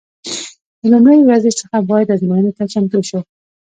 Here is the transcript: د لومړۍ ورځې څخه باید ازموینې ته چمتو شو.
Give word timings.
د 0.81 0.83
لومړۍ 0.93 1.19
ورځې 1.23 1.51
څخه 1.59 1.77
باید 1.89 2.13
ازموینې 2.15 2.51
ته 2.57 2.63
چمتو 2.71 2.99
شو. 3.09 3.19